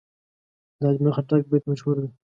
د 0.79 0.81
اجمل 0.91 1.11
خټک 1.17 1.41
بیت 1.51 1.63
مشهور 1.71 1.95
دی. 2.01 2.09